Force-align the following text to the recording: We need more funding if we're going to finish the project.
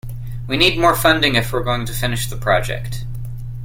We 0.47 0.57
need 0.57 0.79
more 0.79 0.95
funding 0.95 1.35
if 1.35 1.53
we're 1.53 1.61
going 1.61 1.85
to 1.85 1.93
finish 1.93 2.27
the 2.27 2.35
project. 2.35 3.05